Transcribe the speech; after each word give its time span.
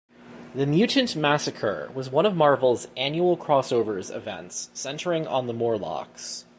The 0.55 0.65
"Mutant 0.65 1.15
Massacre" 1.15 1.91
was 1.93 2.09
one 2.09 2.25
of 2.25 2.35
Marvel's 2.35 2.87
annual 2.97 3.37
crossovers 3.37 4.09
events, 4.11 4.71
centering 4.73 5.27
on 5.27 5.45
the 5.45 5.53
Morlocks. 5.53 6.45